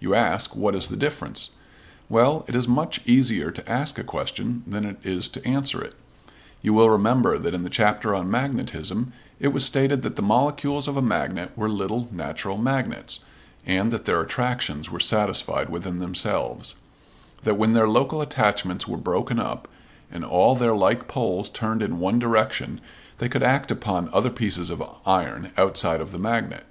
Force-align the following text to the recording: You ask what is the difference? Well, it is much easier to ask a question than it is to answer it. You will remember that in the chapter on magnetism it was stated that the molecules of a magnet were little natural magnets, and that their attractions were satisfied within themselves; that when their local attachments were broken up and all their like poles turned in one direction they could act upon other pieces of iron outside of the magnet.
You 0.00 0.16
ask 0.16 0.56
what 0.56 0.74
is 0.74 0.88
the 0.88 0.96
difference? 0.96 1.52
Well, 2.08 2.44
it 2.48 2.56
is 2.56 2.66
much 2.66 3.00
easier 3.06 3.52
to 3.52 3.70
ask 3.70 4.00
a 4.00 4.02
question 4.02 4.64
than 4.66 4.84
it 4.84 4.96
is 5.04 5.28
to 5.28 5.46
answer 5.46 5.80
it. 5.80 5.94
You 6.60 6.74
will 6.74 6.90
remember 6.90 7.38
that 7.38 7.54
in 7.54 7.62
the 7.62 7.70
chapter 7.70 8.12
on 8.12 8.28
magnetism 8.28 9.12
it 9.38 9.52
was 9.52 9.64
stated 9.64 10.02
that 10.02 10.16
the 10.16 10.22
molecules 10.22 10.88
of 10.88 10.96
a 10.96 11.00
magnet 11.00 11.52
were 11.56 11.68
little 11.70 12.08
natural 12.10 12.56
magnets, 12.58 13.20
and 13.64 13.92
that 13.92 14.06
their 14.06 14.20
attractions 14.20 14.90
were 14.90 14.98
satisfied 14.98 15.68
within 15.70 16.00
themselves; 16.00 16.74
that 17.44 17.54
when 17.54 17.72
their 17.72 17.88
local 17.88 18.20
attachments 18.20 18.88
were 18.88 18.96
broken 18.98 19.38
up 19.38 19.68
and 20.10 20.24
all 20.24 20.56
their 20.56 20.74
like 20.74 21.06
poles 21.06 21.48
turned 21.48 21.80
in 21.80 22.00
one 22.00 22.18
direction 22.18 22.80
they 23.18 23.28
could 23.28 23.44
act 23.44 23.70
upon 23.70 24.08
other 24.12 24.30
pieces 24.30 24.68
of 24.68 24.82
iron 25.06 25.52
outside 25.56 26.00
of 26.00 26.10
the 26.10 26.18
magnet. 26.18 26.66